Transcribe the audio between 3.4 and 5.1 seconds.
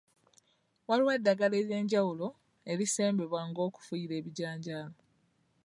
ng'okufuuyira ebijanjaalo.